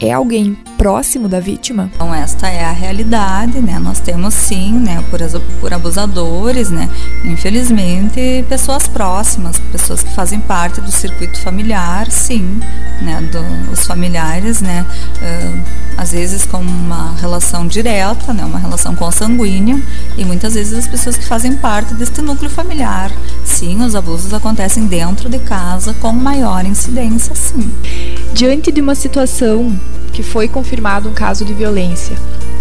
é 0.00 0.12
alguém 0.12 0.54
próximo 0.76 1.28
da 1.28 1.40
vítima? 1.40 1.90
Então 1.94 2.14
esta 2.14 2.48
é 2.48 2.64
a 2.64 2.72
realidade, 2.72 3.60
né? 3.60 3.78
Nós 3.78 4.00
temos 4.00 4.34
sim, 4.34 4.72
né, 4.72 5.02
por, 5.10 5.20
por 5.60 5.72
abusadores, 5.72 6.70
né? 6.70 6.88
Infelizmente, 7.24 8.44
pessoas 8.48 8.86
próximas, 8.88 9.58
pessoas 9.72 10.02
que 10.02 10.12
fazem 10.12 10.40
parte 10.40 10.80
do 10.80 10.90
circuito 10.92 11.40
familiar, 11.40 12.10
sim, 12.10 12.60
né? 13.00 13.20
Do, 13.32 13.72
os 13.72 13.86
familiares, 13.86 14.60
né? 14.60 14.84
Uh, 15.16 15.84
às 15.96 16.12
vezes 16.12 16.44
com 16.44 16.58
uma 16.58 17.14
relação 17.16 17.66
direta, 17.66 18.32
né? 18.32 18.44
Uma 18.44 18.58
relação 18.58 18.94
consanguínea 18.94 19.80
e 20.16 20.24
muitas 20.24 20.54
vezes 20.54 20.78
as 20.78 20.86
pessoas 20.86 21.16
que 21.16 21.24
fazem 21.24 21.56
parte 21.56 21.94
deste 21.94 22.20
núcleo 22.20 22.50
familiar. 22.50 23.10
Sim, 23.54 23.82
os 23.82 23.94
abusos 23.94 24.34
acontecem 24.34 24.84
dentro 24.86 25.28
de 25.28 25.38
casa 25.38 25.94
com 25.94 26.10
maior 26.10 26.66
incidência, 26.66 27.36
sim. 27.36 27.70
Diante 28.32 28.72
de 28.72 28.80
uma 28.80 28.96
situação 28.96 29.78
que 30.12 30.24
foi 30.24 30.48
confirmado 30.48 31.08
um 31.08 31.12
caso 31.12 31.44
de 31.44 31.54
violência. 31.54 32.16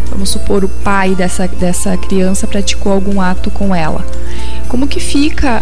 Vamos 0.10 0.30
supor, 0.30 0.64
o 0.64 0.70
pai 0.70 1.16
dessa, 1.16 1.48
dessa 1.48 1.98
criança 1.98 2.46
praticou 2.48 2.92
algum 2.92 3.20
ato 3.20 3.50
com 3.50 3.74
ela. 3.74 4.06
Como 4.68 4.88
que 4.88 5.00
fica? 5.00 5.62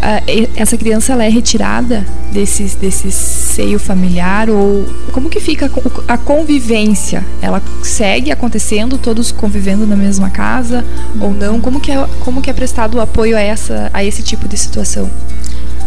Essa 0.55 0.77
criança 0.77 1.13
ela 1.13 1.23
é 1.23 1.29
retirada 1.29 2.05
desse, 2.31 2.63
desse 2.77 3.11
seio 3.11 3.79
familiar? 3.79 4.49
Ou 4.49 4.85
como 5.11 5.29
que 5.29 5.39
fica 5.39 5.69
a 6.07 6.17
convivência? 6.17 7.25
Ela 7.41 7.61
segue 7.83 8.31
acontecendo, 8.31 8.97
todos 8.97 9.31
convivendo 9.31 9.85
na 9.85 9.95
mesma 9.95 10.29
casa 10.29 10.85
ou 11.19 11.33
não? 11.33 11.59
Como 11.59 11.79
que 11.79 11.91
é, 11.91 12.07
como 12.21 12.41
que 12.41 12.49
é 12.49 12.53
prestado 12.53 12.95
o 12.95 13.01
apoio 13.01 13.35
a, 13.35 13.41
essa, 13.41 13.89
a 13.93 14.03
esse 14.03 14.23
tipo 14.23 14.47
de 14.47 14.57
situação? 14.57 15.09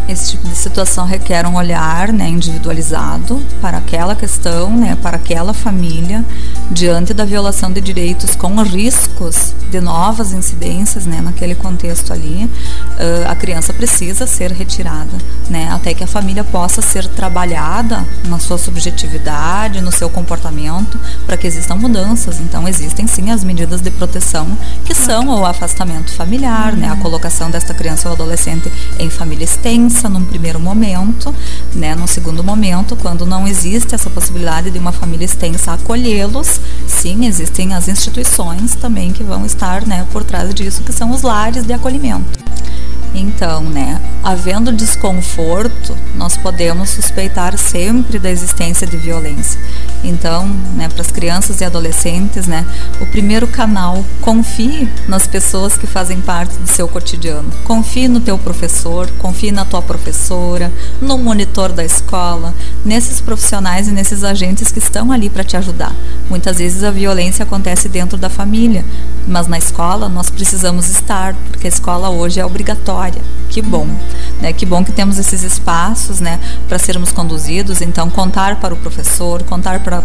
Esse 0.07 0.31
tipo 0.31 0.47
de 0.47 0.55
situação 0.55 1.05
requer 1.05 1.47
um 1.47 1.55
olhar 1.55 2.13
né, 2.13 2.29
individualizado 2.29 3.41
para 3.59 3.79
aquela 3.79 4.15
questão, 4.15 4.69
né, 4.69 4.95
para 5.01 5.17
aquela 5.17 5.53
família, 5.53 6.23
diante 6.69 7.13
da 7.13 7.25
violação 7.25 7.71
de 7.71 7.81
direitos 7.81 8.35
com 8.35 8.61
riscos 8.61 9.53
de 9.71 9.81
novas 9.81 10.31
incidências 10.31 11.05
né, 11.07 11.21
naquele 11.21 11.55
contexto 11.55 12.13
ali, 12.13 12.45
uh, 12.45 13.29
a 13.29 13.35
criança 13.35 13.73
precisa 13.73 14.27
ser 14.27 14.51
retirada, 14.51 15.17
né, 15.49 15.69
até 15.71 15.93
que 15.93 16.03
a 16.03 16.07
família 16.07 16.43
possa 16.43 16.81
ser 16.81 17.07
trabalhada 17.07 18.05
na 18.27 18.37
sua 18.37 18.59
subjetividade, 18.59 19.81
no 19.81 19.91
seu 19.91 20.09
comportamento, 20.09 20.99
para 21.25 21.35
que 21.35 21.47
existam 21.47 21.75
mudanças. 21.75 22.39
Então, 22.39 22.67
existem 22.67 23.07
sim 23.07 23.31
as 23.31 23.43
medidas 23.43 23.81
de 23.81 23.89
proteção, 23.89 24.47
que 24.85 24.93
são 24.93 25.27
o 25.29 25.45
afastamento 25.45 26.13
familiar, 26.13 26.73
né, 26.73 26.89
a 26.89 26.95
colocação 26.95 27.49
desta 27.49 27.73
criança 27.73 28.07
ou 28.07 28.13
adolescente 28.13 28.71
em 28.99 29.09
família 29.09 29.45
extensa, 29.45 29.94
num 30.03 30.23
primeiro 30.23 30.59
momento, 30.59 31.33
né, 31.73 31.95
no 31.95 32.07
segundo 32.07 32.43
momento, 32.43 32.95
quando 32.95 33.25
não 33.25 33.47
existe 33.47 33.95
essa 33.95 34.09
possibilidade 34.09 34.69
de 34.69 34.77
uma 34.77 34.91
família 34.91 35.25
extensa 35.25 35.73
acolhê-los, 35.73 36.59
sim, 36.87 37.25
existem 37.25 37.73
as 37.73 37.87
instituições 37.87 38.75
também 38.75 39.11
que 39.11 39.23
vão 39.23 39.45
estar 39.45 39.85
né, 39.85 40.05
por 40.11 40.23
trás 40.23 40.53
disso, 40.53 40.83
que 40.83 40.93
são 40.93 41.11
os 41.11 41.21
lares 41.21 41.65
de 41.65 41.73
acolhimento. 41.73 42.44
Então, 43.17 43.61
né, 43.61 44.01
havendo 44.21 44.73
desconforto, 44.73 45.95
nós 46.15 46.35
podemos 46.35 46.89
suspeitar 46.89 47.57
sempre 47.57 48.19
da 48.19 48.29
existência 48.29 48.85
de 48.85 48.97
violência. 48.97 49.57
Então, 50.03 50.45
né, 50.75 50.89
para 50.89 51.01
as 51.01 51.11
crianças 51.11 51.61
e 51.61 51.63
adolescentes, 51.63 52.45
né, 52.45 52.65
o 52.99 53.05
primeiro 53.05 53.47
canal, 53.47 54.03
confie 54.19 54.89
nas 55.07 55.25
pessoas 55.27 55.77
que 55.77 55.87
fazem 55.87 56.19
parte 56.19 56.57
do 56.57 56.67
seu 56.67 56.89
cotidiano. 56.89 57.49
Confie 57.63 58.09
no 58.09 58.19
teu 58.19 58.37
professor, 58.37 59.09
confie 59.17 59.51
na 59.51 59.63
tua 59.63 59.81
professora, 59.81 60.71
no 61.01 61.17
monitor 61.17 61.71
da 61.71 61.85
escola, 61.85 62.53
nesses 62.83 63.21
profissionais 63.21 63.87
e 63.87 63.91
nesses 63.91 64.25
agentes 64.25 64.73
que 64.73 64.79
estão 64.79 65.09
ali 65.11 65.29
para 65.29 65.43
te 65.43 65.55
ajudar. 65.55 65.95
Muitas 66.29 66.57
vezes 66.57 66.83
a 66.83 66.91
violência 66.91 67.43
acontece 67.43 67.87
dentro 67.87 68.17
da 68.17 68.29
família, 68.29 68.83
mas 69.25 69.47
na 69.47 69.57
escola 69.57 70.09
nós 70.09 70.29
precisamos 70.29 70.89
estar, 70.89 71.33
porque 71.49 71.67
a 71.67 71.69
escola 71.69 72.09
hoje 72.09 72.41
é 72.41 72.45
obrigatória. 72.45 73.04
Que 73.49 73.61
bom, 73.61 73.87
né? 74.41 74.51
Que 74.51 74.65
bom 74.65 74.83
que 74.83 74.91
temos 74.91 75.17
esses 75.17 75.43
espaços, 75.43 76.19
né, 76.19 76.39
para 76.67 76.77
sermos 76.77 77.11
conduzidos. 77.11 77.81
Então, 77.81 78.09
contar 78.09 78.59
para 78.59 78.73
o 78.73 78.77
professor, 78.77 79.43
contar 79.43 79.79
para 79.79 80.03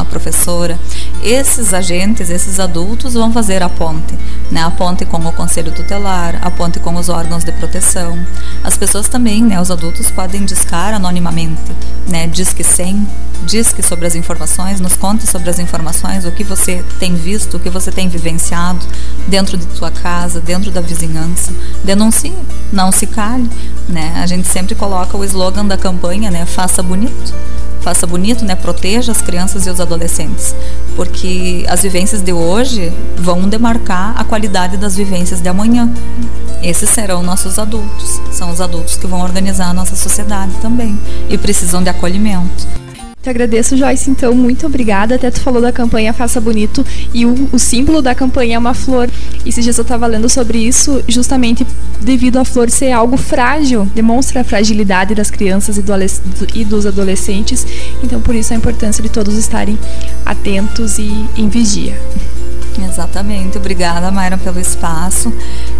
a 0.00 0.04
professora. 0.04 0.78
Esses 1.22 1.72
agentes, 1.72 2.28
esses 2.28 2.60
adultos 2.60 3.14
vão 3.14 3.32
fazer 3.32 3.62
a 3.62 3.68
ponte, 3.68 4.18
né? 4.50 4.62
A 4.62 4.70
ponte 4.70 5.04
com 5.04 5.18
o 5.18 5.32
conselho 5.32 5.72
tutelar, 5.72 6.38
a 6.42 6.50
ponte 6.50 6.80
com 6.80 6.94
os 6.96 7.08
órgãos 7.08 7.44
de 7.44 7.52
proteção. 7.52 8.18
As 8.62 8.76
pessoas 8.76 9.08
também, 9.08 9.42
né? 9.42 9.60
Os 9.60 9.70
adultos 9.70 10.10
podem 10.10 10.44
discar 10.44 10.94
anonimamente, 10.94 11.60
né? 12.08 12.26
Diz 12.26 12.52
que 12.52 12.64
100, 12.64 13.06
diz 13.44 13.72
que 13.72 13.82
sobre 13.82 14.06
as 14.06 14.14
informações, 14.14 14.80
nos 14.80 14.94
conte 14.94 15.26
sobre 15.26 15.48
as 15.50 15.58
informações, 15.58 16.24
o 16.24 16.30
que 16.30 16.44
você 16.44 16.84
tem 16.98 17.14
visto, 17.14 17.56
o 17.56 17.60
que 17.60 17.70
você 17.70 17.90
tem 17.90 18.08
vivenciado 18.08 18.84
dentro 19.26 19.56
de 19.56 19.66
tua 19.66 19.90
casa, 19.90 20.40
dentro 20.40 20.70
da 20.70 20.80
vizinhança. 20.80 21.52
Denuncie, 21.84 22.31
não 22.72 22.90
se 22.90 23.06
cale, 23.06 23.48
né? 23.88 24.14
A 24.22 24.26
gente 24.26 24.48
sempre 24.48 24.74
coloca 24.74 25.16
o 25.16 25.24
slogan 25.24 25.66
da 25.66 25.76
campanha, 25.76 26.30
né? 26.30 26.46
Faça 26.46 26.82
bonito. 26.82 27.34
Faça 27.80 28.06
bonito, 28.06 28.44
né? 28.44 28.54
Proteja 28.54 29.10
as 29.10 29.20
crianças 29.20 29.66
e 29.66 29.70
os 29.70 29.80
adolescentes, 29.80 30.54
porque 30.94 31.66
as 31.68 31.82
vivências 31.82 32.22
de 32.22 32.32
hoje 32.32 32.92
vão 33.16 33.48
demarcar 33.48 34.14
a 34.16 34.22
qualidade 34.22 34.76
das 34.76 34.94
vivências 34.94 35.40
de 35.40 35.48
amanhã. 35.48 35.92
Esses 36.62 36.88
serão 36.90 37.24
nossos 37.24 37.58
adultos, 37.58 38.20
são 38.30 38.50
os 38.50 38.60
adultos 38.60 38.96
que 38.96 39.06
vão 39.08 39.20
organizar 39.20 39.68
a 39.68 39.74
nossa 39.74 39.96
sociedade 39.96 40.52
também 40.62 40.96
e 41.28 41.36
precisam 41.36 41.82
de 41.82 41.88
acolhimento. 41.88 42.81
Te 43.22 43.30
agradeço, 43.30 43.76
Joyce, 43.76 44.10
então, 44.10 44.34
muito 44.34 44.66
obrigada. 44.66 45.14
Até 45.14 45.30
tu 45.30 45.40
falou 45.40 45.62
da 45.62 45.70
campanha 45.70 46.12
Faça 46.12 46.40
Bonito 46.40 46.84
e 47.14 47.24
o, 47.24 47.48
o 47.52 47.58
símbolo 47.58 48.02
da 48.02 48.16
campanha 48.16 48.56
é 48.56 48.58
uma 48.58 48.74
flor. 48.74 49.08
E 49.44 49.48
esses 49.48 49.62
dias 49.62 49.78
eu 49.78 49.82
estava 49.82 50.08
lendo 50.08 50.28
sobre 50.28 50.58
isso, 50.58 51.00
justamente 51.06 51.64
devido 52.00 52.38
à 52.38 52.44
flor 52.44 52.68
ser 52.68 52.90
algo 52.90 53.16
frágil, 53.16 53.88
demonstra 53.94 54.40
a 54.40 54.44
fragilidade 54.44 55.14
das 55.14 55.30
crianças 55.30 55.78
e, 55.78 55.82
do, 55.82 55.92
e 56.52 56.64
dos 56.64 56.84
adolescentes. 56.84 57.64
Então, 58.02 58.20
por 58.20 58.34
isso 58.34 58.52
a 58.52 58.56
importância 58.56 59.00
de 59.00 59.08
todos 59.08 59.36
estarem 59.36 59.78
atentos 60.26 60.98
e 60.98 61.24
em 61.36 61.48
vigia. 61.48 61.96
Exatamente. 62.80 63.58
Obrigada, 63.58 64.10
Mayra, 64.10 64.38
pelo 64.38 64.60
espaço. 64.60 65.32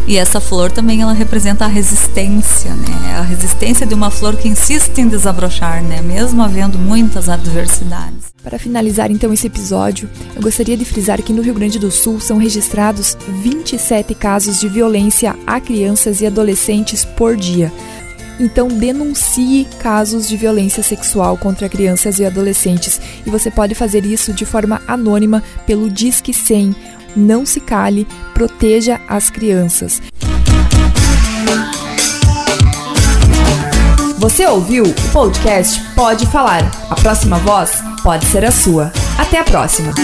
E 0.06 0.16
essa 0.16 0.40
flor 0.40 0.70
também 0.70 1.00
ela 1.00 1.12
representa 1.12 1.64
a 1.64 1.68
resistência, 1.68 2.74
né? 2.74 3.16
A 3.18 3.22
resistência 3.22 3.86
de 3.86 3.94
uma 3.94 4.10
flor 4.10 4.36
que 4.36 4.48
insiste 4.48 4.98
em 4.98 5.08
desabrochar, 5.08 5.82
né? 5.82 6.02
Mesmo 6.02 6.42
havendo 6.42 6.78
muitas 6.78 7.28
adversidades. 7.28 8.32
Para 8.42 8.58
finalizar 8.58 9.10
então 9.10 9.32
esse 9.32 9.46
episódio, 9.46 10.10
eu 10.34 10.42
gostaria 10.42 10.76
de 10.76 10.84
frisar 10.84 11.22
que 11.22 11.32
no 11.32 11.42
Rio 11.42 11.54
Grande 11.54 11.78
do 11.78 11.92
Sul 11.92 12.18
são 12.18 12.38
registrados 12.38 13.16
27 13.40 14.14
casos 14.14 14.58
de 14.58 14.68
violência 14.68 15.36
a 15.46 15.60
crianças 15.60 16.20
e 16.20 16.26
adolescentes 16.26 17.04
por 17.04 17.36
dia. 17.36 17.72
Então 18.42 18.66
denuncie 18.66 19.68
casos 19.78 20.28
de 20.28 20.36
violência 20.36 20.82
sexual 20.82 21.38
contra 21.38 21.68
crianças 21.68 22.18
e 22.18 22.24
adolescentes 22.24 23.00
e 23.24 23.30
você 23.30 23.52
pode 23.52 23.72
fazer 23.72 24.04
isso 24.04 24.32
de 24.32 24.44
forma 24.44 24.82
anônima 24.88 25.40
pelo 25.64 25.88
Disque 25.88 26.34
100. 26.34 26.74
Não 27.14 27.46
se 27.46 27.60
cale, 27.60 28.04
proteja 28.34 29.00
as 29.08 29.30
crianças. 29.30 30.02
Você 34.18 34.44
ouviu 34.44 34.86
o 34.86 35.12
podcast 35.12 35.80
Pode 35.94 36.26
Falar. 36.26 36.68
A 36.90 36.96
próxima 36.96 37.38
voz 37.38 37.80
pode 38.02 38.26
ser 38.26 38.44
a 38.44 38.50
sua. 38.50 38.92
Até 39.16 39.38
a 39.38 39.44
próxima. 39.44 39.94